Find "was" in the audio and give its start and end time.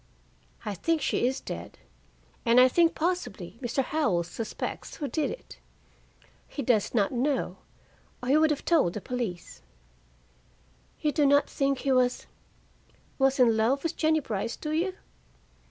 11.91-12.25, 13.19-13.39